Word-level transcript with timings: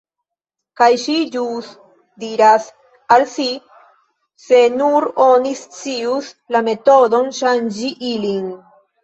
Kaj 0.79 0.85
ŝi 1.01 1.17
ĵus 1.33 1.67
diras 2.23 2.65
al 3.17 3.25
si 3.33 3.45
"se 4.47 4.63
nur 4.79 5.07
oni 5.27 5.53
scius 5.61 6.33
la 6.57 6.65
metodon 6.71 7.31
ŝanĝi 7.43 7.95
ilin…" 8.15 8.51